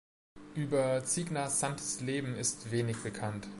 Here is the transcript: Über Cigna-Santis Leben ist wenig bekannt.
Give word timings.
Über 0.55 1.03
Cigna-Santis 1.05 1.99
Leben 2.01 2.33
ist 2.33 2.71
wenig 2.71 2.97
bekannt. 3.03 3.47